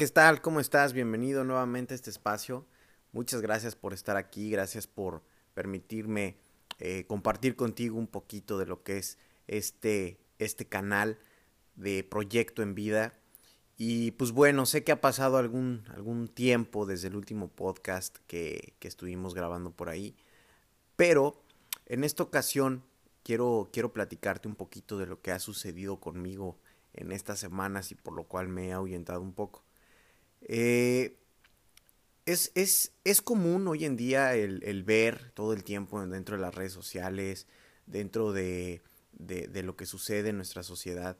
[0.00, 0.40] ¿qué tal?
[0.40, 0.94] ¿Cómo estás?
[0.94, 2.64] Bienvenido nuevamente a este espacio.
[3.12, 5.22] Muchas gracias por estar aquí, gracias por
[5.52, 6.38] permitirme
[6.78, 11.18] eh, compartir contigo un poquito de lo que es este, este canal
[11.74, 13.12] de Proyecto en Vida.
[13.76, 18.72] Y pues bueno, sé que ha pasado algún, algún tiempo desde el último podcast que,
[18.78, 20.16] que estuvimos grabando por ahí,
[20.96, 21.42] pero
[21.84, 22.84] en esta ocasión
[23.22, 26.56] quiero, quiero platicarte un poquito de lo que ha sucedido conmigo
[26.94, 29.62] en estas semanas y por lo cual me he ahuyentado un poco.
[30.52, 31.16] Eh,
[32.26, 36.42] es, es, es, común hoy en día el, el, ver todo el tiempo dentro de
[36.42, 37.46] las redes sociales,
[37.86, 38.82] dentro de,
[39.12, 41.16] de, lo que sucede en nuestra sociedad,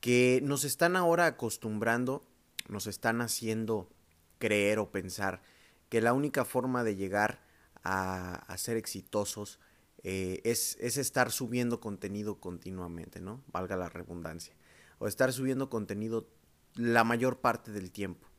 [0.00, 2.26] que nos están ahora acostumbrando,
[2.68, 3.88] nos están haciendo
[4.40, 5.40] creer o pensar
[5.88, 7.44] que la única forma de llegar
[7.84, 9.60] a, a ser exitosos
[10.02, 13.40] eh, es, es estar subiendo contenido continuamente, ¿no?
[13.52, 14.56] Valga la redundancia.
[14.98, 16.26] O estar subiendo contenido
[16.74, 18.33] la mayor parte del tiempo.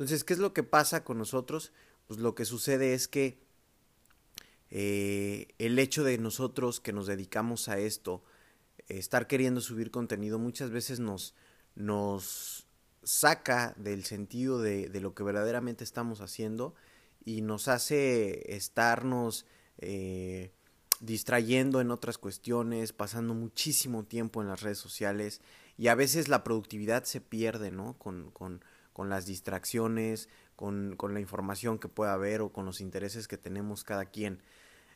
[0.00, 1.72] Entonces, ¿qué es lo que pasa con nosotros?
[2.06, 3.38] Pues lo que sucede es que
[4.70, 8.24] eh, el hecho de nosotros que nos dedicamos a esto,
[8.88, 11.34] estar queriendo subir contenido, muchas veces nos,
[11.74, 12.66] nos
[13.02, 16.74] saca del sentido de, de, lo que verdaderamente estamos haciendo
[17.22, 19.44] y nos hace estarnos
[19.76, 20.50] eh,
[21.00, 25.42] distrayendo en otras cuestiones, pasando muchísimo tiempo en las redes sociales
[25.76, 27.98] y a veces la productividad se pierde, ¿no?
[27.98, 28.64] Con, con,
[29.00, 33.38] con las distracciones, con, con, la información que pueda haber o con los intereses que
[33.38, 34.42] tenemos cada quien.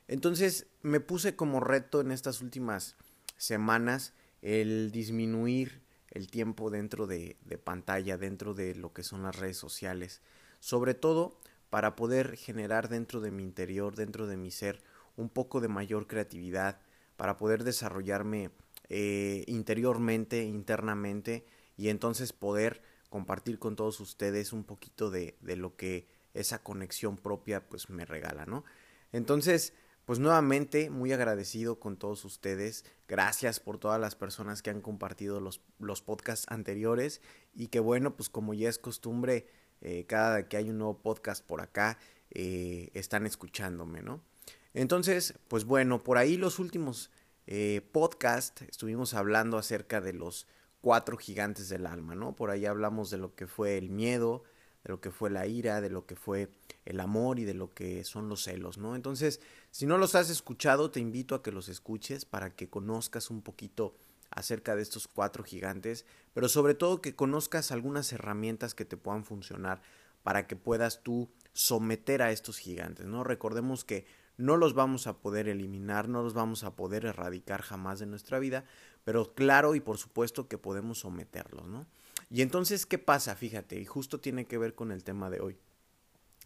[0.08, 2.96] Entonces me puse como reto en estas últimas
[3.38, 9.36] semanas el disminuir el tiempo dentro de, de pantalla, dentro de lo que son las
[9.36, 10.20] redes sociales,
[10.60, 11.38] sobre todo
[11.70, 14.82] para poder generar dentro de mi interior, dentro de mi ser,
[15.16, 16.78] un poco de mayor creatividad,
[17.16, 18.50] para poder desarrollarme
[18.90, 21.46] eh, interiormente, internamente,
[21.78, 22.82] y entonces poder
[23.14, 28.04] compartir con todos ustedes un poquito de, de lo que esa conexión propia pues me
[28.04, 28.64] regala, ¿no?
[29.12, 29.72] Entonces,
[30.04, 32.84] pues nuevamente muy agradecido con todos ustedes.
[33.06, 37.20] Gracias por todas las personas que han compartido los, los podcasts anteriores
[37.54, 39.46] y que bueno, pues como ya es costumbre,
[39.80, 41.98] eh, cada que hay un nuevo podcast por acá,
[42.32, 44.24] eh, están escuchándome, ¿no?
[44.72, 47.12] Entonces, pues bueno, por ahí los últimos
[47.46, 50.48] eh, podcasts estuvimos hablando acerca de los
[50.84, 52.36] cuatro gigantes del alma, ¿no?
[52.36, 54.44] Por ahí hablamos de lo que fue el miedo,
[54.84, 56.50] de lo que fue la ira, de lo que fue
[56.84, 58.94] el amor y de lo que son los celos, ¿no?
[58.94, 59.40] Entonces,
[59.70, 63.40] si no los has escuchado, te invito a que los escuches para que conozcas un
[63.40, 63.94] poquito
[64.28, 69.24] acerca de estos cuatro gigantes, pero sobre todo que conozcas algunas herramientas que te puedan
[69.24, 69.80] funcionar
[70.22, 73.24] para que puedas tú someter a estos gigantes, ¿no?
[73.24, 74.04] Recordemos que
[74.36, 78.38] no los vamos a poder eliminar, no los vamos a poder erradicar jamás de nuestra
[78.38, 78.64] vida,
[79.04, 81.86] pero claro y por supuesto que podemos someterlos, ¿no?
[82.30, 83.36] Y entonces, ¿qué pasa?
[83.36, 85.58] Fíjate, y justo tiene que ver con el tema de hoy.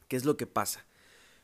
[0.08, 0.84] ¿Qué es lo que pasa?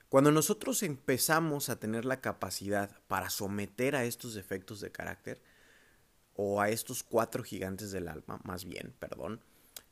[0.09, 5.41] Cuando nosotros empezamos a tener la capacidad para someter a estos defectos de carácter,
[6.35, 9.41] o a estos cuatro gigantes del alma, más bien, perdón,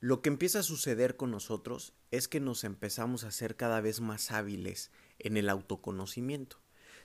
[0.01, 4.01] lo que empieza a suceder con nosotros es que nos empezamos a ser cada vez
[4.01, 6.62] más hábiles en el autoconocimiento.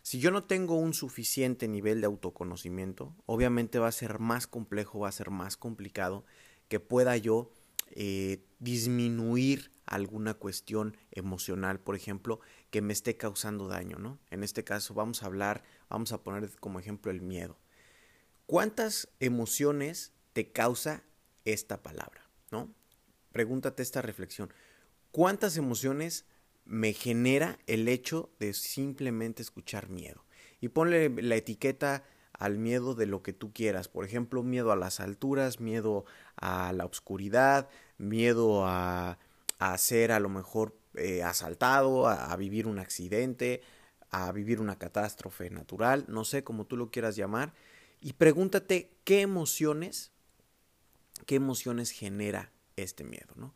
[0.08, 5.00] Si yo no tengo un suficiente nivel de autoconocimiento, obviamente va a ser más complejo,
[5.00, 6.24] va a ser más complicado
[6.70, 7.52] que pueda yo
[7.92, 14.18] eh, disminuir alguna cuestión emocional, por ejemplo, que me esté causando daño, ¿no?
[14.32, 17.60] En este caso vamos a hablar, vamos a poner como ejemplo el miedo.
[18.46, 21.04] ¿Cuántas emociones te causa
[21.44, 22.74] esta palabra, ¿no?
[23.34, 24.54] Pregúntate esta reflexión.
[25.12, 26.26] ¿Cuántas emociones
[26.68, 30.26] me genera el hecho de simplemente escuchar miedo?
[30.62, 32.04] Y ponle la etiqueta
[32.34, 33.88] al miedo de lo que tú quieras.
[33.88, 36.06] Por ejemplo, miedo a las alturas, miedo
[36.36, 37.68] a la oscuridad,
[37.98, 39.18] miedo a,
[39.60, 43.62] a ser a lo mejor eh, asaltado, a, a, vivir un accidente,
[44.10, 47.54] a vivir una catástrofe natural, no sé cómo tú lo quieras llamar.
[48.00, 50.12] Y pregúntate qué emociones,
[51.26, 53.56] qué emociones genera este miedo, ¿no?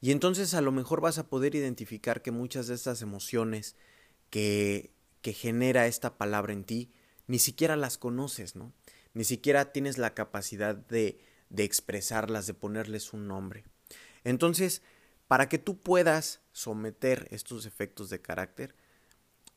[0.00, 3.76] Y entonces a lo mejor vas a poder identificar que muchas de estas emociones
[4.30, 6.92] que, que genera esta palabra en ti,
[7.26, 8.72] ni siquiera las conoces, ¿no?
[9.12, 11.20] Ni siquiera tienes la capacidad de,
[11.50, 13.64] de expresarlas, de ponerles un nombre.
[14.24, 14.82] Entonces,
[15.28, 18.74] para que tú puedas someter estos efectos de carácter,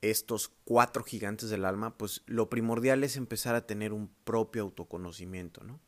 [0.01, 5.63] estos cuatro gigantes del alma, pues lo primordial es empezar a tener un propio autoconocimiento,
[5.63, 5.79] ¿no?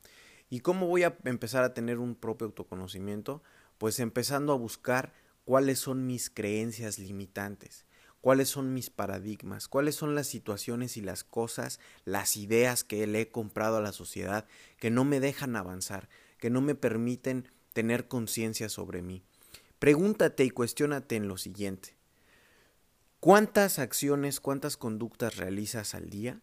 [0.50, 3.44] ¿Y cómo voy a empezar a tener un propio autoconocimiento?
[3.78, 5.14] Pues empezando a buscar
[5.44, 7.86] cuáles son mis creencias limitantes,
[8.22, 13.22] cuáles son mis paradigmas, cuáles son las situaciones y las cosas, las ideas que le
[13.22, 18.08] he comprado a la sociedad que no me dejan avanzar, que no me permiten tener
[18.08, 19.24] conciencia sobre mí.
[19.78, 21.96] pregúntate y cuestiónate en lo siguiente.
[23.20, 26.42] ¿Cuántas acciones, cuántas conductas realizas al día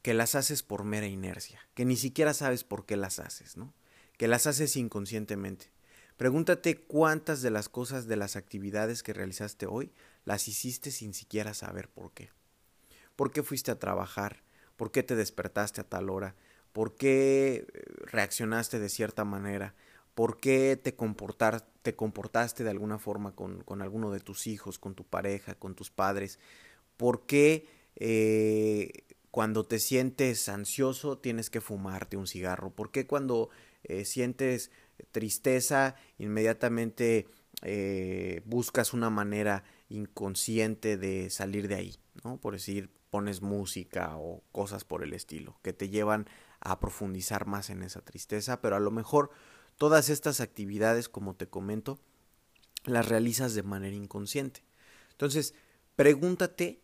[0.00, 3.74] que las haces por mera inercia, que ni siquiera sabes por qué las haces, ¿no?
[4.16, 5.75] Que las haces inconscientemente.
[6.16, 9.92] Pregúntate cuántas de las cosas, de las actividades que realizaste hoy,
[10.24, 12.30] las hiciste sin siquiera saber por qué.
[13.16, 14.42] ¿Por qué fuiste a trabajar?
[14.76, 16.34] ¿Por qué te despertaste a tal hora?
[16.72, 19.74] ¿Por qué eh, reaccionaste de cierta manera?
[20.14, 20.96] ¿Por qué te,
[21.82, 25.74] te comportaste de alguna forma con, con, alguno de tus hijos, con tu pareja, con
[25.74, 26.38] tus padres?
[26.96, 32.70] ¿Por qué eh, cuando te sientes ansioso tienes que fumarte un cigarro?
[32.70, 33.50] ¿Por qué cuando
[33.84, 34.70] eh, sientes
[35.10, 37.28] tristeza, inmediatamente
[37.62, 42.38] eh, buscas una manera inconsciente de salir de ahí, ¿no?
[42.40, 46.28] Por decir, pones música o cosas por el estilo, que te llevan
[46.60, 49.30] a profundizar más en esa tristeza, pero a lo mejor
[49.76, 52.00] todas estas actividades, como te comento,
[52.84, 54.64] las realizas de manera inconsciente.
[55.12, 55.54] Entonces,
[55.96, 56.82] pregúntate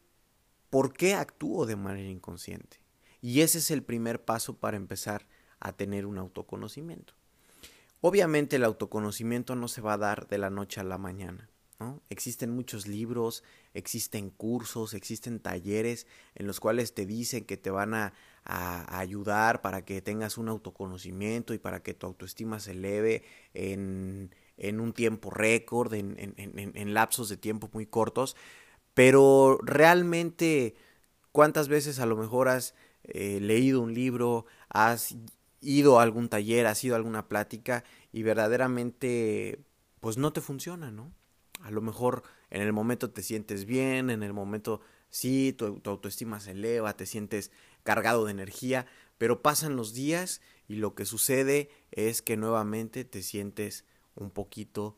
[0.71, 2.81] por qué actúo de manera inconsciente.
[3.21, 5.29] Y ese es el primer paso para empezar
[5.61, 7.15] a tener un autoconocimiento.
[8.05, 11.49] Obviamente el autoconocimiento no se va a dar de la noche a la mañana.
[11.79, 12.03] ¿no?
[12.11, 13.45] Existen muchos libros,
[13.75, 18.13] existen cursos, existen talleres en los cuales te dicen que te van a,
[18.45, 23.23] ayudar para que tengas un autoconocimiento y para que tu autoestima se eleve
[23.55, 24.31] en,
[24.81, 28.35] un tiempo récord, en, lapsos de tiempo muy cortos.
[28.95, 30.75] Pero realmente,
[31.31, 35.15] ¿cuántas veces a lo mejor has eh, leído un libro, has
[35.63, 39.65] ido a algún taller, has ido alguna plática y verdaderamente
[40.01, 41.13] pues no te funciona, ¿no?
[41.61, 44.81] A lo mejor en el momento te sientes bien, en el momento
[45.11, 47.53] sí, tu, autoestima se eleva, te sientes
[47.85, 48.87] cargado de energía,
[49.17, 53.85] pero pasan los días y lo que sucede es que nuevamente te sientes
[54.17, 54.97] un poquito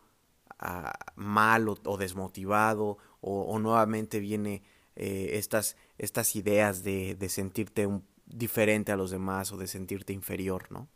[0.58, 4.62] ah, mal o, desmotivado o, nuevamente viene
[4.96, 10.12] eh, estas, estas ideas de, de sentirte un, diferente a los demás o de sentirte
[10.12, 10.88] inferior, ¿no?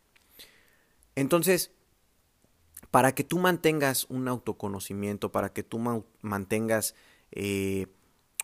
[1.14, 1.72] Entonces,
[2.90, 5.78] para que tú mantengas un autoconocimiento, para que tú
[6.22, 6.94] mantengas
[7.32, 7.86] eh,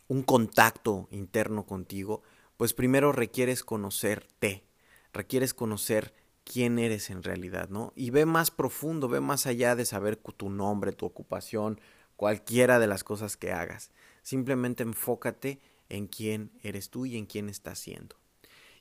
[0.09, 2.23] un contacto interno contigo,
[2.57, 4.65] pues primero requieres conocerte,
[5.13, 6.15] requieres conocer
[6.45, 7.93] quién eres en realidad, ¿no?
[7.97, 11.81] Y ve más profundo, ve más allá de saber tu nombre, tu ocupación,
[12.17, 13.91] cualquiera de las cosas que hagas.
[14.23, 18.17] Simplemente enfócate en quién eres tú y en quién estás siendo.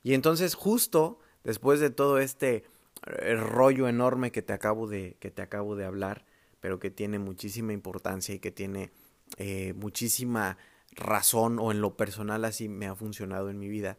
[0.03, 2.65] Y entonces justo después de todo este
[3.07, 6.25] eh, rollo enorme que te acabo de, que te acabo de hablar,
[6.59, 8.91] pero que tiene muchísima importancia y que tiene
[9.37, 10.57] eh, muchísima
[10.91, 13.97] razón o en lo personal así me ha funcionado en mi vida,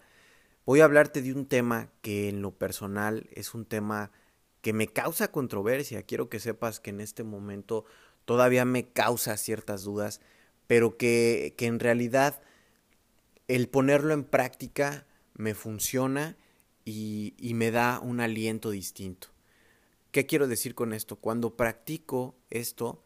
[0.64, 4.12] voy a hablarte de un tema que en lo personal es un tema
[4.62, 6.04] que me causa controversia.
[6.04, 7.84] Quiero que sepas que en este momento
[8.24, 10.20] todavía me causa ciertas dudas,
[10.66, 12.40] pero que, que en realidad
[13.48, 16.36] el ponerlo en práctica me funciona
[16.84, 19.28] y, y me da un aliento distinto.
[20.10, 21.16] ¿Qué quiero decir con esto?
[21.16, 23.02] Cuando practico esto,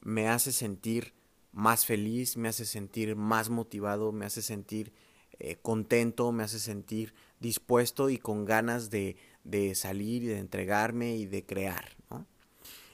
[0.00, 1.14] me hace sentir
[1.52, 4.92] más feliz, me hace sentir más motivado, me hace sentir
[5.38, 11.16] eh, contento, me hace sentir dispuesto y con ganas de, de, salir y de entregarme
[11.16, 11.96] y de crear.
[12.10, 12.26] ¿no?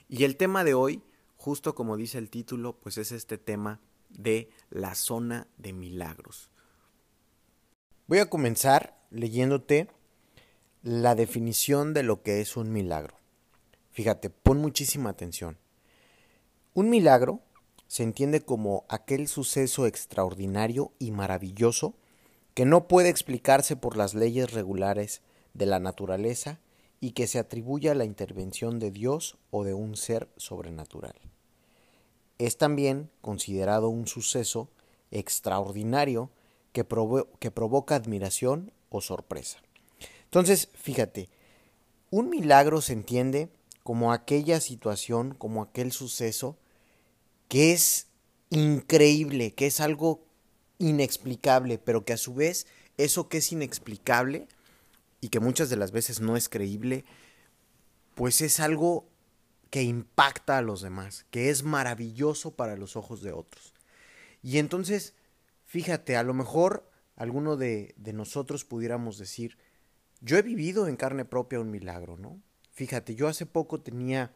[0.07, 1.03] Y el tema de hoy,
[1.37, 3.79] justo como dice el título, pues es este tema
[4.09, 6.49] de la zona de milagros.
[8.09, 9.87] Voy a comenzar leyéndote
[10.81, 13.13] la definición de lo que es un milagro.
[13.91, 15.59] Fíjate, pon muchísima atención.
[16.73, 17.41] Un milagro
[17.85, 21.93] se entiende como aquel suceso extraordinario y maravilloso
[22.55, 25.21] que no puede explicarse por las leyes regulares
[25.53, 26.59] de la naturaleza
[26.99, 31.13] y que se atribuye a la intervención de Dios o de un ser sobrenatural.
[32.39, 34.67] Es también considerado un suceso
[35.11, 36.31] extraordinario
[36.71, 36.85] que,
[37.39, 39.59] que provoca admiración o sorpresa.
[40.25, 41.29] Entonces, fíjate,
[42.11, 43.49] un milagro se entiende
[43.83, 46.57] como aquella situación, como aquel suceso
[47.47, 48.07] que es
[48.49, 50.23] increíble, que es algo
[50.77, 54.47] inexplicable, pero que a su vez eso que es inexplicable
[55.21, 57.05] y que muchas de las veces no es creíble,
[58.15, 59.07] pues es algo
[59.69, 63.73] que impacta a los demás, que es maravilloso para los ojos de otros.
[64.41, 65.13] Y entonces
[65.69, 69.57] Fíjate, a lo mejor alguno de, de nosotros pudiéramos decir,
[70.19, 72.41] yo he vivido en carne propia un milagro, ¿no?
[72.71, 74.33] Fíjate, yo hace poco tenía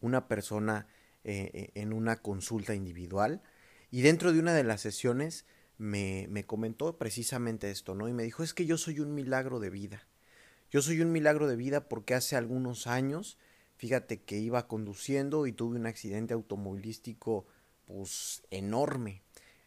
[0.00, 0.86] una persona
[1.24, 3.42] eh, eh, en una consulta individual
[3.90, 5.44] y dentro de una de las sesiones
[5.76, 8.08] me, me, comentó precisamente esto, ¿no?
[8.08, 10.06] Y me dijo, es que yo soy un milagro de vida.
[10.70, 13.38] Yo soy un milagro de vida porque hace algunos años,
[13.82, 17.48] Fíjate que iba conduciendo y tuve un accidente automovilístico
[17.84, 19.22] pues enorme.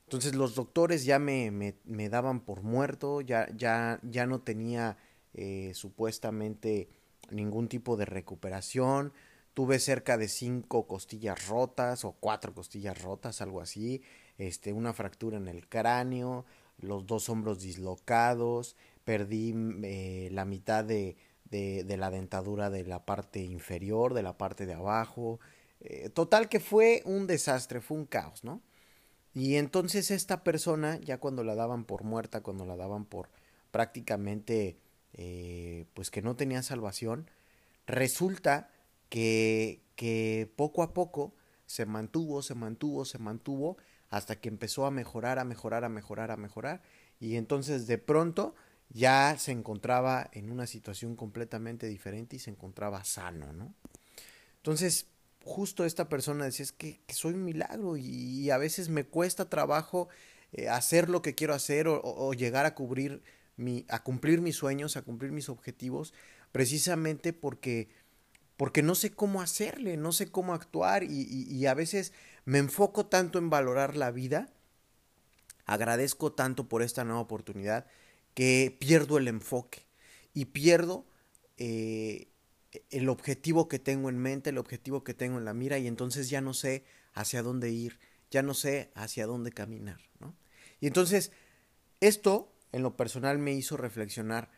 [0.05, 4.97] Entonces los doctores ya me, me, daban por muerto, ya, ya, ya no tenía
[5.33, 6.89] eh, supuestamente
[7.31, 9.13] ningún tipo de recuperación.
[9.55, 14.03] Tuve cerca de cinco costillas rotas o cuatro costillas rotas, algo así.
[14.37, 16.45] Este, una fractura en el cráneo,
[16.77, 21.15] los dos hombros dislocados, perdí eh, la mitad de,
[21.49, 25.39] de, la dentadura de la parte inferior, de la parte de abajo.
[25.79, 28.61] Eh, total que fue un desastre, fue un caos, ¿no?
[29.35, 33.29] Y entonces esta persona, ya cuando la daban por muerta, cuando la daban por
[33.69, 34.79] prácticamente,
[35.13, 37.29] eh, pues que no tenía salvación,
[37.85, 38.69] resulta
[39.09, 43.77] que, que poco a poco se mantuvo, se mantuvo, se mantuvo,
[44.09, 46.81] hasta que empezó a mejorar, a mejorar, a mejorar, a mejorar.
[47.19, 48.55] Y entonces de pronto
[48.89, 53.73] ya se encontraba en una situación completamente diferente y se encontraba sano, ¿no?
[54.57, 55.07] Entonces,
[55.45, 60.09] justo esta persona decía, es que, soy un milagro y, a veces me cuesta trabajo
[60.51, 63.21] eh, hacer lo que quiero hacer o, llegar a cubrir
[63.55, 66.13] mi, a cumplir mis sueños, a cumplir mis objetivos,
[66.51, 67.89] precisamente porque,
[68.57, 72.11] porque no sé cómo hacerle, no sé cómo actuar y, y a veces
[72.43, 74.49] me enfoco tanto en valorar la vida,
[75.65, 77.85] agradezco tanto por esta nueva oportunidad
[78.33, 79.85] que pierdo el enfoque
[80.33, 81.05] y pierdo
[81.57, 82.27] eh,
[82.89, 86.29] el objetivo que tengo en mente, el objetivo que tengo en la mira y entonces
[86.29, 87.99] ya no sé hacia dónde ir,
[88.31, 90.01] ya no sé hacia dónde caminar.
[90.19, 90.35] ¿no?
[90.79, 91.31] Y entonces
[91.99, 94.49] esto en lo personal me hizo reflexionar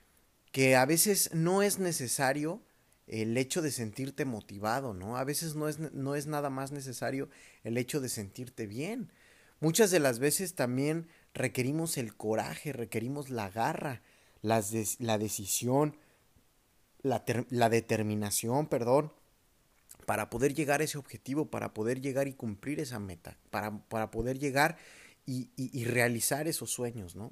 [0.52, 2.64] que a veces no es necesario
[3.06, 5.18] el hecho de sentirte motivado, ¿no?
[5.18, 7.30] A veces no es, no es nada más necesario
[7.64, 9.12] el hecho de sentirte bien.
[9.60, 14.02] Muchas de las veces también requerimos el coraje, requerimos la garra,
[14.42, 15.96] la decisión,
[17.01, 19.12] la, la, determinación, perdón,
[20.06, 24.12] para poder llegar a ese objetivo, para poder llegar y cumplir esa meta, para, para
[24.12, 24.77] poder llegar
[25.25, 27.32] y, y, realizar esos sueños, ¿no?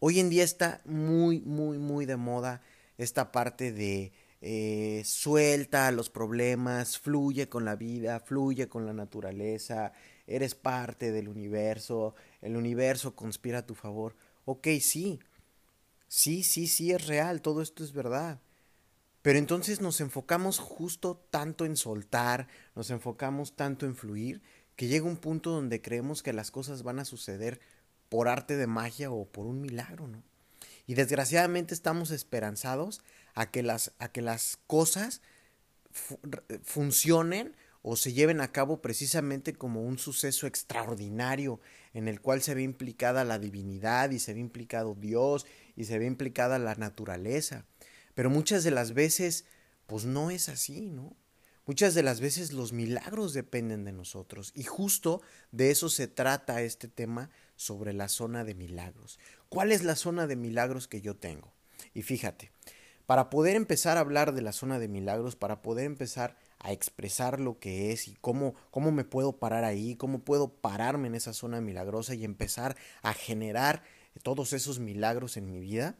[0.00, 2.62] Hoy en día está muy, muy, muy de moda
[2.96, 9.92] esta parte de eh, suelta los problemas, fluye con la vida, fluye con la naturaleza,
[10.26, 14.14] eres parte del universo, el universo conspira a tu favor.
[14.44, 15.18] Ok, sí,
[16.06, 18.40] sí, sí, sí es real, todo esto es verdad.
[19.22, 24.42] Pero entonces nos enfocamos justo tanto en soltar, nos enfocamos tanto en fluir,
[24.76, 27.60] que llega un punto donde creemos que las cosas van a suceder
[28.08, 30.22] por arte de magia o por un milagro, ¿no?
[30.86, 33.02] Y desgraciadamente estamos esperanzados
[33.34, 35.20] a que las, a que las cosas
[36.62, 41.60] funcionen o se lleven a cabo precisamente como un suceso extraordinario
[41.92, 45.46] en el cual se ve implicada la divinidad y se ve implicado Dios
[45.76, 47.64] y se ve implicada la naturaleza.
[48.18, 49.44] Pero muchas de las veces,
[49.86, 51.16] pues no es así, ¿no?
[51.66, 55.22] Muchas de las veces los milagros dependen de nosotros y justo
[55.52, 59.20] de eso se trata este tema sobre la zona de milagros.
[59.48, 61.52] ¿Cuál es la zona de milagros que yo tengo?
[61.94, 62.50] Y fíjate,
[63.06, 67.38] para poder empezar a hablar de la zona de milagros, para poder empezar a expresar
[67.38, 71.32] lo que es y cómo, cómo me puedo parar ahí, cómo puedo pararme en esa
[71.32, 73.84] zona milagrosa y empezar a generar
[74.24, 75.96] todos esos milagros en mi vida,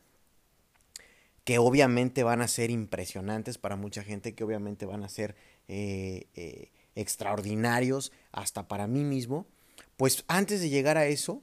[1.48, 5.34] que obviamente van a ser impresionantes para mucha gente, que obviamente van a ser
[5.66, 9.46] eh, eh, extraordinarios hasta para mí mismo,
[9.96, 11.42] pues antes de llegar a eso,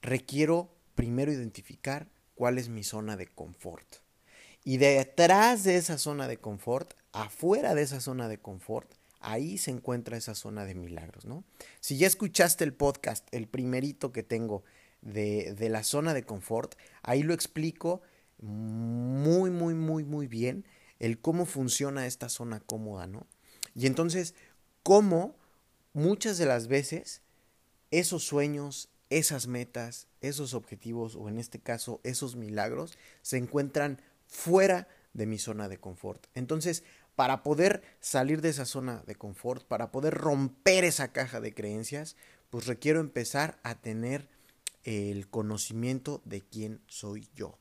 [0.00, 2.06] requiero primero identificar
[2.36, 3.96] cuál es mi zona de confort.
[4.62, 9.72] Y detrás de esa zona de confort afuera de esa zona de confort, ahí se
[9.72, 11.42] encuentra esa zona de milagros, ¿no?
[11.80, 14.62] Si ya escuchaste el podcast, el primerito que tengo
[15.00, 18.02] de, de la zona de confort, ahí lo explico
[18.42, 20.66] muy, muy, muy, muy bien
[20.98, 23.26] el cómo funciona esta zona cómoda, ¿no?
[23.74, 24.34] Y entonces,
[24.82, 25.34] cómo
[25.94, 27.22] muchas de las veces
[27.90, 34.88] esos sueños, esas metas, esos objetivos, o en este caso, esos milagros, se encuentran fuera
[35.12, 36.26] de mi zona de confort.
[36.34, 36.84] Entonces,
[37.14, 42.16] para poder salir de esa zona de confort, para poder romper esa caja de creencias,
[42.50, 44.28] pues requiero empezar a tener
[44.84, 47.58] el conocimiento de quién soy yo.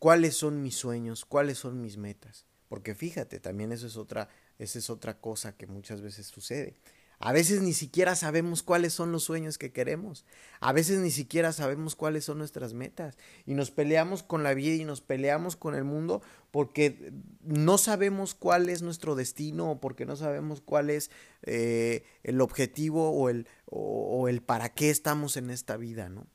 [0.00, 1.26] ¿Cuáles son mis sueños?
[1.26, 2.46] ¿Cuáles son mis metas?
[2.68, 6.74] Porque fíjate, también eso es otra, esa es otra cosa que muchas veces sucede.
[7.22, 10.24] A veces ni siquiera sabemos cuáles son los sueños que queremos.
[10.60, 13.18] A veces ni siquiera sabemos cuáles son nuestras metas.
[13.44, 18.34] Y nos peleamos con la vida y nos peleamos con el mundo porque no sabemos
[18.34, 21.10] cuál es nuestro destino o porque no sabemos cuál es
[21.42, 26.26] eh, el objetivo o el, o, el para qué estamos en esta vida, ¿no?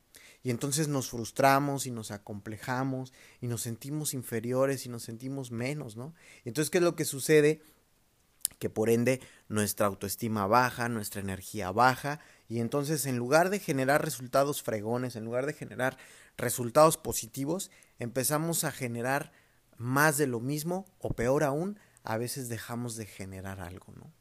[0.46, 5.98] Y entonces nos frustramos y nos acomplejamos y nos sentimos inferiores y nos sentimos menos,
[5.98, 6.14] ¿no?
[6.44, 7.64] Entonces, ¿qué es lo que sucede?
[8.60, 14.06] que por ende nuestra autoestima baja, nuestra energía baja, y entonces en lugar de generar
[14.06, 15.98] resultados fregones, en lugar de generar
[16.38, 19.32] resultados positivos, empezamos a generar
[19.78, 24.14] más de lo mismo o peor aún, a veces dejamos de generar algo, ¿no?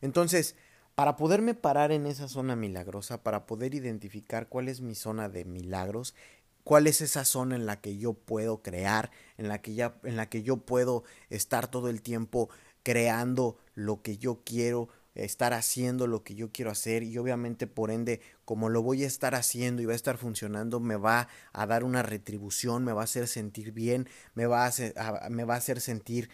[0.00, 0.56] Entonces,
[1.02, 5.44] para poderme parar en esa zona milagrosa, para poder identificar cuál es mi zona de
[5.44, 6.14] milagros,
[6.62, 10.14] cuál es esa zona en la que yo puedo crear, en la que ya en
[10.14, 12.50] la que yo puedo estar todo el tiempo
[12.84, 17.90] creando lo que yo quiero, estar haciendo lo que yo quiero hacer y obviamente por
[17.90, 21.66] ende como lo voy a estar haciendo y va a estar funcionando me va a
[21.66, 24.94] dar una retribución, me va a hacer sentir bien, me va a hacer,
[25.30, 26.30] me va a hacer sentir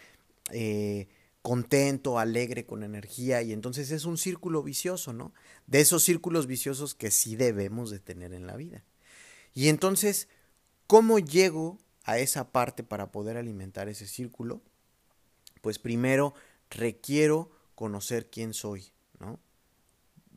[0.51, 1.07] eh,
[1.41, 5.33] contento, alegre, con energía y entonces es un círculo vicioso, ¿no?
[5.67, 8.83] De esos círculos viciosos que sí debemos de tener en la vida.
[9.53, 10.27] Y entonces,
[10.87, 14.61] ¿cómo llego a esa parte para poder alimentar ese círculo?
[15.61, 16.33] Pues primero
[16.69, 19.39] requiero conocer quién soy, ¿no?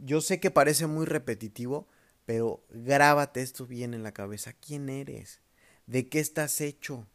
[0.04, 1.87] Yo sé que parece muy repetitivo,
[2.25, 4.52] pero grábate esto bien en la cabeza.
[4.52, 5.40] ¿Quién eres?
[5.87, 7.06] ¿De qué estás hecho?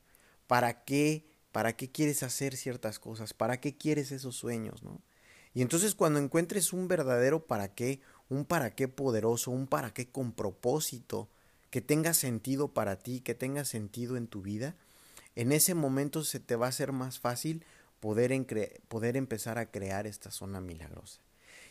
[0.47, 1.25] ¿Para qué?
[1.51, 3.33] ¿Para qué quieres hacer ciertas cosas?
[3.33, 5.01] ¿Para qué quieres esos sueños, no?
[5.53, 10.07] Y entonces cuando encuentres un verdadero para qué, un para qué poderoso, un para qué
[10.07, 11.29] con propósito,
[11.69, 14.75] que tenga sentido para ti, que tenga sentido en tu vida,
[15.35, 17.65] en ese momento se te va a hacer más fácil
[17.99, 18.31] poder,
[18.87, 21.21] poder empezar a crear esta zona milagrosa.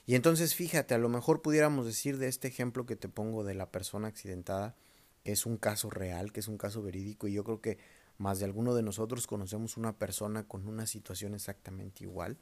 [0.06, 3.54] Y entonces fíjate, a lo mejor pudiéramos decir de este ejemplo que te pongo de
[3.54, 4.76] la persona accidentada,
[5.24, 7.78] que es un caso real, que es un caso verídico, y yo creo que
[8.18, 12.38] más de alguno de nosotros conocemos una persona con una situación exactamente igual.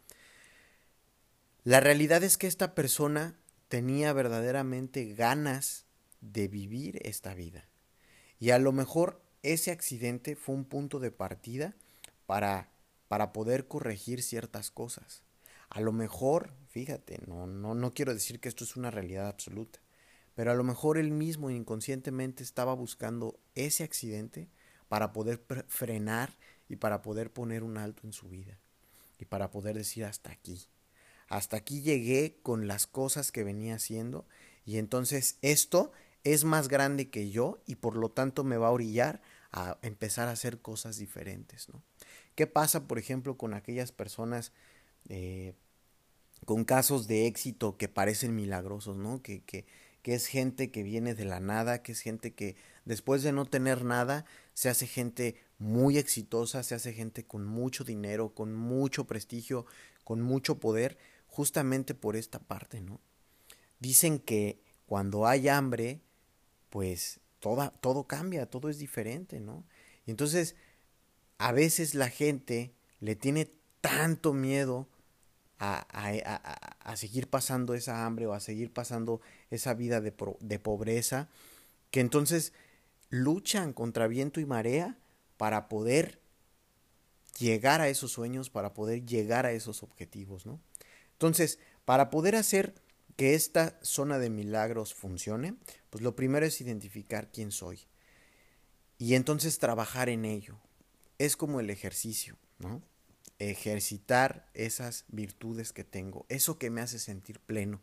[1.64, 5.87] La realidad es que esta persona tenía verdaderamente ganas
[6.20, 7.68] de vivir esta vida.
[8.38, 11.75] Y a lo mejor ese accidente fue un punto de partida
[12.27, 12.70] para,
[13.09, 15.22] para poder corregir ciertas cosas.
[15.70, 19.81] A lo mejor, fíjate, no, no, no quiero decir que esto es una realidad absoluta,
[20.35, 24.48] pero a lo mejor él mismo inconscientemente estaba buscando ese accidente
[24.94, 26.30] para poder frenar
[26.68, 28.61] y para poder poner un alto en su vida
[29.18, 30.68] y para poder decir hasta aquí.
[31.26, 34.24] Hasta aquí llegué con las cosas que venía haciendo
[34.64, 35.90] y entonces esto
[36.22, 40.28] es más grande que yo y por lo tanto me va a orillar a empezar
[40.28, 41.83] a hacer cosas diferentes, ¿no?
[42.37, 44.52] ¿Qué pasa, por ejemplo, con aquellas personas
[45.09, 45.54] eh,
[46.44, 49.22] con casos de éxito que parecen milagrosos, ¿no?
[49.22, 49.66] Que, que,
[50.02, 52.54] que es gente que viene de la nada, que es gente que
[52.85, 54.24] después de no tener nada
[54.55, 59.67] se hace gente muy exitosa, se hace gente con mucho dinero, con mucho prestigio,
[60.05, 63.01] con mucho poder, justamente por esta parte, ¿no?
[63.81, 66.01] Dicen que cuando hay hambre,
[66.71, 69.64] pues toda, todo cambia, todo es diferente, ¿no?
[70.07, 70.55] Y entonces,
[71.38, 74.88] a veces la gente le tiene tanto miedo
[75.59, 80.59] a, a, a, seguir pasando esa hambre o a seguir pasando esa vida de, de
[80.59, 81.29] pobreza,
[81.90, 82.53] que entonces
[83.14, 84.98] luchan contra viento y marea
[85.37, 86.20] para poder
[87.38, 90.61] llegar a esos sueños, para poder llegar a esos objetivos, ¿no?
[91.12, 92.74] Entonces, para poder hacer
[93.16, 95.55] que esta zona de milagros funcione,
[95.90, 97.81] pues lo primero es identificar quién soy
[98.98, 100.59] y entonces trabajar en ello.
[101.18, 102.83] Es como el ejercicio, ¿no?
[103.38, 107.81] Ejercitar esas virtudes que tengo, eso que me hace sentir pleno,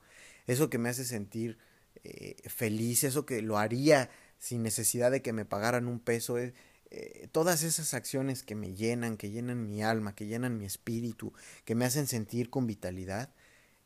[0.48, 1.58] eso que me hace sentir
[2.04, 4.10] eh, feliz, eso que lo haría
[4.42, 6.40] sin necesidad de que me pagaran un peso.
[6.40, 6.56] Eh,
[6.90, 11.32] eh, todas esas acciones que me llenan, que llenan mi alma, que llenan mi espíritu,
[11.64, 13.30] que me hacen sentir con vitalidad,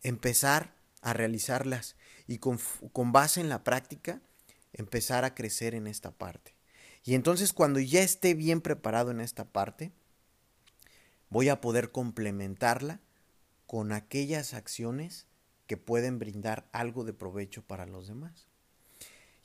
[0.02, 2.58] empezar a realizarlas y con,
[2.94, 4.22] con base en la práctica
[4.72, 6.56] empezar a crecer en esta parte.
[7.04, 9.92] Y entonces cuando ya esté bien preparado en esta parte,
[11.30, 13.02] voy a poder complementarla
[13.68, 15.28] con aquellas acciones
[15.68, 18.48] que pueden brindar algo de provecho para los demás.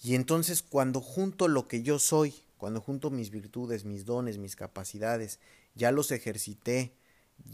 [0.02, 4.56] Y entonces cuando junto lo que yo soy, cuando junto mis virtudes, mis dones, mis
[4.56, 5.38] capacidades,
[5.74, 6.92] ya los ejercité,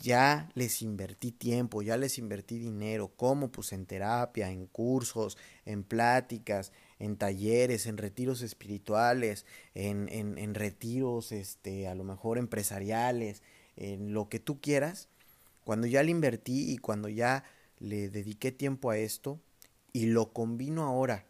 [0.00, 5.82] ya les invertí tiempo, ya les invertí dinero, como pues en terapia, en cursos, en
[5.82, 13.42] pláticas, en talleres, en retiros espirituales, en, en, en retiros, este, a lo mejor empresariales,
[13.76, 15.08] en lo que tú quieras,
[15.64, 17.44] cuando ya le invertí y cuando ya
[17.80, 19.40] le dediqué tiempo a esto
[19.92, 21.26] y lo combino ahora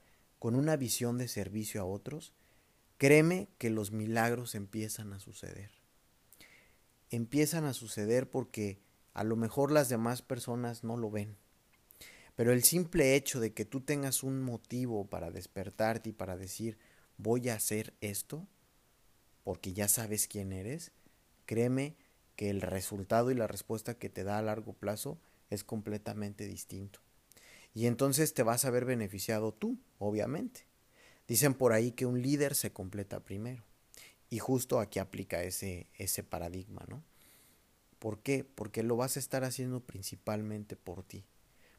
[0.46, 2.32] con una visión de servicio a otros,
[2.98, 5.72] créeme que los milagros empiezan a suceder.
[7.10, 8.78] Empiezan a suceder porque
[9.12, 11.36] a lo mejor las demás personas no lo ven.
[12.36, 16.78] Pero el simple hecho de que tú tengas un motivo para despertarte y para decir
[17.18, 18.46] voy a hacer esto,
[19.42, 20.92] porque ya sabes quién eres,
[21.44, 21.96] créeme
[22.36, 25.18] que el resultado y la respuesta que te da a largo plazo
[25.50, 27.00] es completamente distinto.
[27.76, 30.64] Y entonces te vas a ver beneficiado tú, obviamente.
[31.28, 33.64] Dicen por ahí que un líder se completa primero.
[34.30, 37.04] Y justo aquí aplica ese, ese paradigma, ¿no?
[37.98, 38.44] ¿Por qué?
[38.44, 41.26] Porque lo vas a estar haciendo principalmente por ti.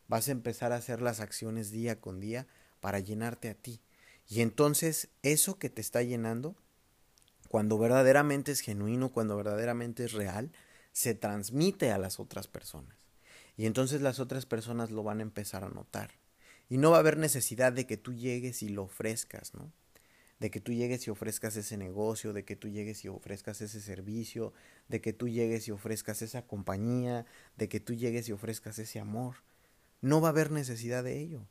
[0.07, 2.45] Vas a empezar a hacer las acciones día con día
[2.79, 3.81] para llenarte a ti.
[4.29, 6.55] Y entonces eso que te está llenando,
[7.49, 10.51] cuando verdaderamente es genuino, cuando verdaderamente es real,
[10.91, 13.06] se transmite a las otras personas.
[13.57, 16.11] Y entonces las otras personas lo van a empezar a notar.
[16.69, 19.71] Y no va a haber necesidad de que tú llegues y lo ofrezcas, ¿no?
[20.39, 23.81] De que tú llegues y ofrezcas ese negocio, de que tú llegues y ofrezcas ese
[23.81, 24.53] servicio,
[24.87, 28.99] de que tú llegues y ofrezcas esa compañía, de que tú llegues y ofrezcas ese
[28.99, 29.37] amor.
[30.01, 31.41] No va a haber necesidad de ello.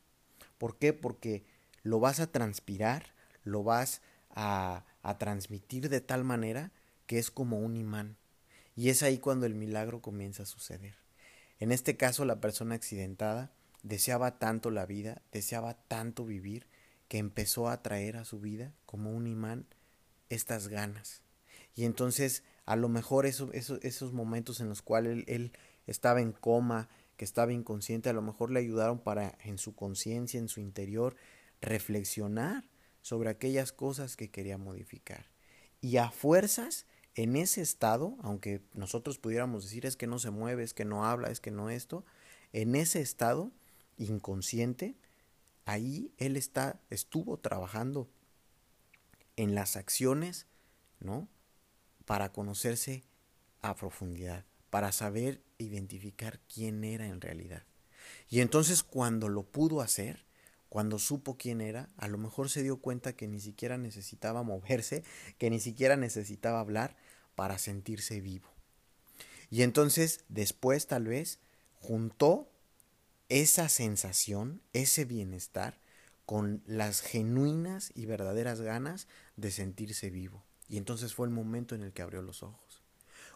[0.59, 0.92] ¿Por qué?
[0.92, 1.45] Porque
[1.83, 3.07] lo vas a transpirar,
[3.42, 6.71] lo vas a, a transmitir de tal manera
[7.07, 8.16] que es como un imán.
[8.77, 11.06] Y es ahí cuando el milagro comienza a suceder.
[11.59, 16.66] En este caso, la persona accidentada deseaba tanto la vida, deseaba tanto vivir,
[17.09, 19.66] que empezó a traer a su vida como un imán
[20.29, 21.23] estas ganas.
[21.75, 25.53] Y entonces, a lo mejor esos momentos en los cuales él
[25.87, 30.40] estaba en coma, que estaba inconsciente, a lo mejor le ayudaron para en su conciencia,
[30.40, 31.16] en su interior,
[31.61, 32.69] reflexionar
[33.03, 35.31] sobre aquellas cosas que quería modificar.
[35.81, 40.62] Y a fuerzas, en ese estado, aunque nosotros pudiéramos decir es que no se mueve,
[40.62, 42.05] es que no habla, es que no esto,
[42.52, 43.50] en ese estado
[43.96, 44.96] inconsciente,
[45.64, 48.09] ahí él está, estuvo trabajando
[49.37, 50.46] en las acciones,
[51.00, 51.26] ¿no?
[52.05, 53.02] Para conocerse
[53.62, 57.64] a profundidad, para saber identificar quién era en realidad.
[58.29, 60.26] Y entonces cuando lo pudo hacer,
[60.68, 65.02] cuando supo quién era, a lo mejor se dio cuenta que ni siquiera necesitaba moverse,
[65.38, 66.96] que ni siquiera necesitaba hablar
[67.37, 68.49] para sentirse vivo.
[69.49, 71.38] Y entonces después tal vez
[71.81, 72.51] juntó
[73.29, 75.79] esa sensación, ese bienestar,
[76.25, 80.42] con las genuinas y verdaderas ganas de sentirse vivo.
[80.68, 82.83] Y entonces fue el momento en el que abrió los ojos.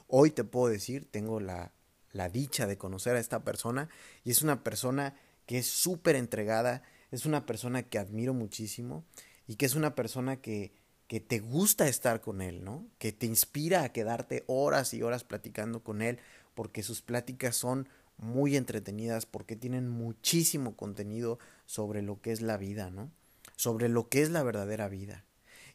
[0.08, 1.72] Hoy te puedo decir, tengo la,
[2.10, 3.88] la dicha de conocer a esta persona
[4.24, 5.14] y es una persona
[5.46, 6.82] que es súper entregada,
[7.12, 9.04] es una persona que admiro muchísimo
[9.46, 10.72] y que es una persona que,
[11.10, 12.86] que te gusta estar con él, ¿no?
[12.98, 16.20] Que te inspira a quedarte horas y horas platicando con él
[16.54, 22.56] porque sus pláticas son muy entretenidas porque tienen muchísimo contenido sobre lo que es la
[22.58, 23.10] vida, ¿no?
[23.56, 25.24] Sobre lo que es la verdadera vida.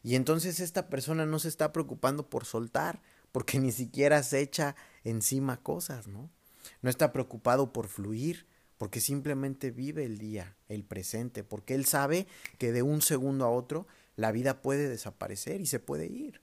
[0.02, 4.74] Y entonces esta persona no se está preocupando por soltar, porque ni siquiera se echa
[5.04, 6.30] encima cosas, ¿no?
[6.80, 8.46] No está preocupado por fluir,
[8.78, 13.50] porque simplemente vive el día, el presente, porque él sabe que de un segundo a
[13.50, 13.86] otro
[14.16, 16.40] la vida puede desaparecer y se puede ir.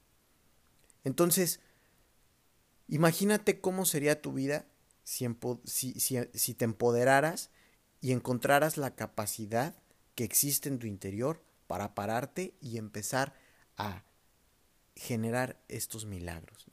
[1.04, 1.60] Entonces,
[2.88, 4.66] imagínate cómo sería tu vida
[5.04, 5.28] si,
[6.54, 7.50] te empoderaras
[8.00, 9.76] y encontraras la capacidad
[10.16, 13.34] que existe en tu interior para pararte y empezar
[13.76, 14.04] a
[14.96, 16.68] generar estos milagros.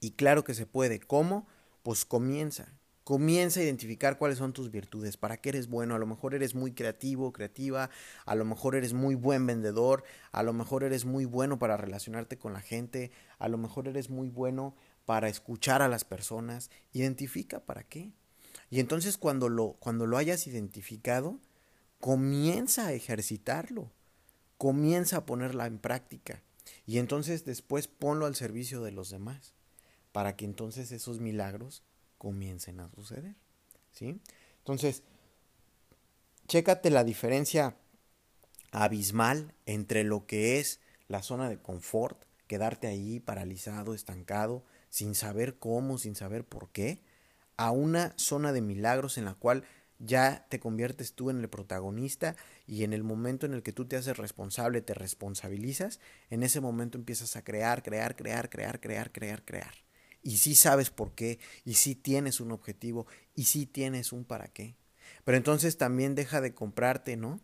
[0.00, 0.98] Y claro que se puede.
[0.98, 1.46] ¿Cómo?
[1.82, 2.79] Pues comienza.
[3.04, 5.94] Comienza a identificar cuáles son tus virtudes, para qué eres bueno.
[5.94, 7.90] A lo mejor eres muy creativo, creativa,
[8.26, 12.38] a lo mejor eres muy buen vendedor, a lo mejor eres muy bueno para relacionarte
[12.38, 17.60] con la gente, a lo mejor eres muy bueno para escuchar a las personas, identifica
[17.60, 18.12] para qué.
[18.70, 21.40] Y entonces cuando lo, cuando lo hayas identificado,
[21.98, 23.90] comienza a ejercitarlo,
[24.56, 26.42] comienza a ponerla en práctica
[26.86, 29.54] y entonces después ponlo al servicio de los demás,
[30.12, 31.82] para que entonces esos milagros
[32.20, 33.34] comiencen a suceder.
[33.92, 34.20] ¿Sí?
[34.58, 35.02] Entonces,
[36.46, 37.76] chécate la diferencia
[38.72, 45.58] abismal entre lo que es la zona de confort, quedarte ahí paralizado, estancado, sin saber
[45.58, 47.00] cómo, sin saber por qué,
[47.56, 49.64] a una zona de milagros en la cual
[49.98, 53.86] ya te conviertes tú en el protagonista y en el momento en el que tú
[53.86, 59.10] te haces responsable, te responsabilizas, en ese momento empiezas a crear, crear, crear, crear, crear,
[59.10, 59.74] crear, crear.
[60.22, 64.48] Y sí sabes por qué, y sí tienes un objetivo, y sí tienes un para
[64.48, 64.76] qué.
[65.24, 67.40] Pero entonces también deja de comprarte, ¿no?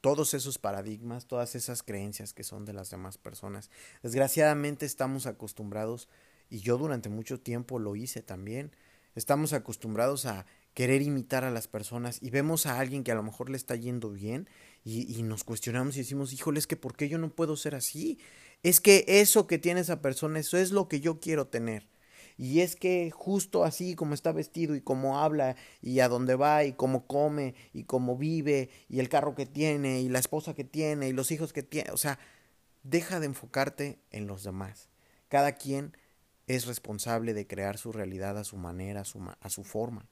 [0.00, 3.70] Todos esos paradigmas, todas esas creencias que son de las demás personas.
[4.02, 6.08] Desgraciadamente estamos acostumbrados
[6.48, 8.72] y yo durante mucho tiempo lo hice también.
[9.14, 13.24] Estamos acostumbrados a querer imitar a las personas y vemos a alguien que a lo
[13.24, 14.48] mejor le está yendo bien
[14.84, 18.18] y, nos cuestionamos y decimos, híjole, es que ¿por qué yo no puedo ser así?
[18.62, 21.88] Es que eso que tiene esa persona, eso es lo que yo quiero tener.
[22.38, 26.62] Y es que justo así como está vestido y como habla y a dónde va
[26.62, 30.62] y cómo come y cómo vive y el carro que tiene y la esposa que
[30.62, 32.20] tiene y los hijos que tiene, o sea,
[32.84, 34.88] deja de enfocarte en los demás.
[35.28, 35.96] Cada quien
[36.46, 40.06] es responsable de crear su realidad a su manera, a su, a su forma.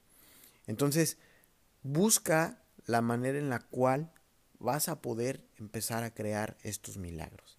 [0.66, 1.18] Entonces,
[1.84, 4.12] busca la manera en la cual
[4.58, 7.56] vas a poder empezar a crear estos milagros.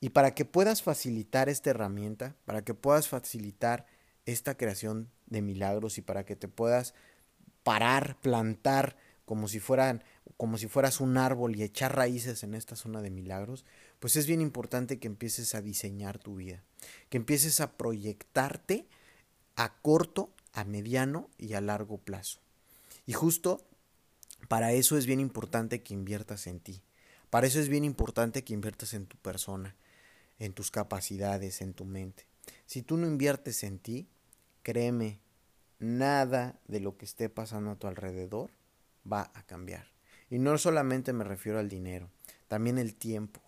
[0.00, 3.86] Y para que puedas facilitar esta herramienta, para que puedas facilitar
[4.26, 6.94] esta creación de milagros y para que te puedas
[7.62, 10.02] parar, plantar como si fueran
[10.36, 13.64] como si fueras un árbol y echar raíces en esta zona de milagros,
[14.00, 16.62] pues es bien importante que empieces a diseñar tu vida,
[17.08, 18.86] que empieces a proyectarte
[19.56, 22.40] a corto, a mediano y a largo plazo.
[23.06, 23.64] Y justo
[24.48, 26.82] para eso es bien importante que inviertas en ti.
[27.30, 29.76] Para eso es bien importante que inviertas en tu persona,
[30.38, 32.26] en tus capacidades, en tu mente.
[32.66, 34.08] Si tú no inviertes en ti,
[34.64, 35.20] créeme,
[35.78, 38.50] nada de lo que esté pasando a tu alrededor
[39.10, 39.92] va a cambiar.
[40.30, 42.10] Y no solamente me refiero al dinero,
[42.48, 43.40] también el tiempo.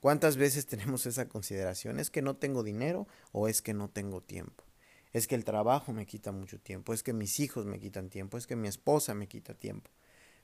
[0.00, 2.00] ¿Cuántas veces tenemos esa consideración?
[2.00, 4.64] ¿Es que no tengo dinero o es que no tengo tiempo?
[5.12, 8.36] Es que el trabajo me quita mucho tiempo, es que mis hijos me quitan tiempo,
[8.36, 9.90] es que mi esposa me quita tiempo.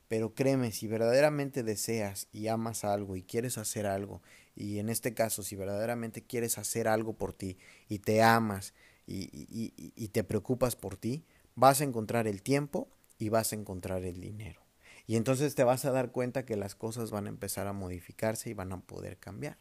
[0.07, 4.21] Pero créeme, si verdaderamente deseas y amas algo y quieres hacer algo,
[4.55, 7.57] y en este caso, si verdaderamente quieres hacer algo por ti
[7.89, 8.73] y te amas
[9.05, 13.55] y, y, y, te preocupas por ti, vas a encontrar el tiempo y vas a
[13.55, 14.61] encontrar el dinero.
[15.07, 18.49] Y entonces te vas a dar cuenta que las cosas van a empezar a modificarse
[18.49, 19.57] y van a poder cambiar.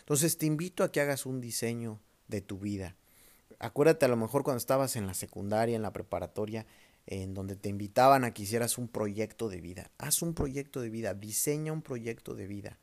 [0.00, 2.96] Entonces te invito a que hagas un diseño de tu vida.
[3.58, 6.66] Acuérdate a lo mejor cuando estabas en la secundaria, en la preparatoria,
[7.06, 9.90] en donde te invitaban a que hicieras un proyecto de vida.
[9.98, 12.78] Haz un proyecto de vida, diseña un proyecto de vida,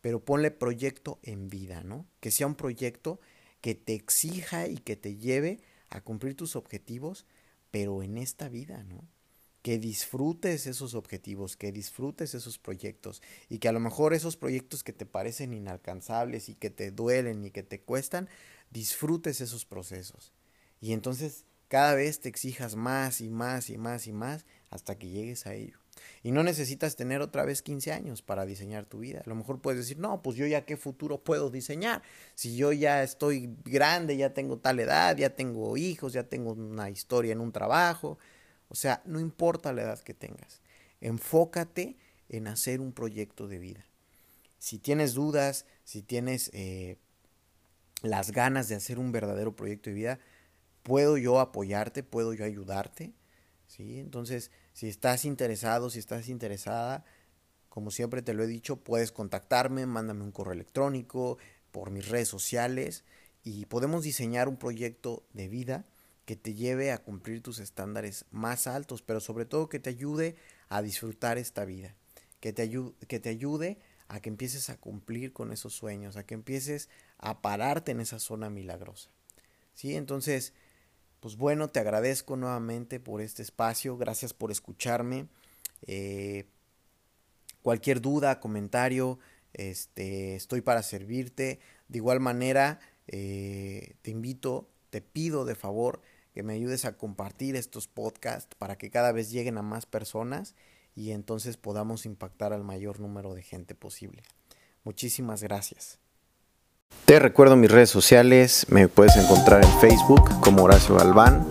[0.00, 2.06] pero ponle proyecto en vida, ¿no?
[2.20, 3.20] Que sea un proyecto
[3.60, 7.26] que te exija y que te lleve a cumplir tus objetivos,
[7.70, 9.08] pero en esta vida, ¿no?
[9.62, 14.82] que disfrutes esos objetivos, que disfrutes esos proyectos y que a lo mejor esos proyectos
[14.82, 18.28] que te parecen inalcanzables y que te duelen y que te cuestan,
[18.70, 20.32] disfrutes esos procesos.
[20.80, 25.08] Y entonces cada vez te exijas más y más y más y más hasta que
[25.08, 25.79] llegues a ello.
[26.22, 29.22] Y no necesitas tener otra vez 15 años para diseñar tu vida.
[29.24, 32.02] A lo mejor puedes decir, no, pues yo ya qué futuro puedo diseñar.
[32.34, 36.90] Si yo ya estoy grande, ya tengo tal edad, ya tengo hijos, ya tengo una
[36.90, 38.18] historia en un trabajo,
[38.70, 40.62] o sea, no importa la edad que tengas,
[41.00, 41.96] enfócate
[42.28, 43.84] en hacer un proyecto de vida.
[44.58, 46.96] Si tienes dudas, si tienes eh,
[48.02, 50.18] las ganas de hacer un verdadero proyecto de vida,
[50.84, 53.12] puedo yo apoyarte, puedo yo ayudarte.
[53.66, 53.98] ¿sí?
[53.98, 57.04] Entonces, si estás interesado, si estás interesada,
[57.68, 61.38] como siempre te lo he dicho, puedes contactarme, mándame un correo electrónico,
[61.70, 63.04] por mis redes sociales
[63.44, 65.84] y podemos diseñar un proyecto de vida
[66.24, 70.36] que te lleve a cumplir tus estándares más altos, pero sobre todo que te ayude
[70.68, 71.94] a disfrutar esta vida,
[72.40, 73.78] que te, ayude, que te ayude
[74.08, 78.18] a que empieces a cumplir con esos sueños, a que empieces a pararte en esa
[78.18, 79.10] zona milagrosa.
[79.74, 79.94] ¿Sí?
[79.94, 80.52] Entonces,
[81.20, 85.28] pues bueno, te agradezco nuevamente por este espacio, gracias por escucharme.
[85.86, 86.46] Eh,
[87.62, 89.18] cualquier duda, comentario,
[89.52, 91.60] este, estoy para servirte.
[91.88, 96.00] De igual manera, eh, te invito, te pido de favor
[96.32, 100.54] que me ayudes a compartir estos podcasts para que cada vez lleguen a más personas
[100.94, 104.22] y entonces podamos impactar al mayor número de gente posible.
[104.84, 105.98] Muchísimas gracias.
[107.10, 111.44] Te recuerdo mis redes sociales, me puedes encontrar en Facebook como Horacio Galván,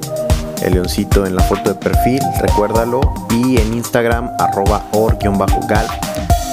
[0.63, 5.85] el leoncito en la foto de perfil, recuérdalo, y en Instagram arroba or-gal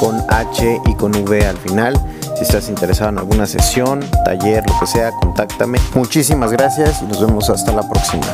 [0.00, 1.94] con H y con V al final.
[2.34, 5.78] Si estás interesado en alguna sesión, taller, lo que sea, contáctame.
[5.94, 8.26] Muchísimas gracias y nos vemos hasta la próxima.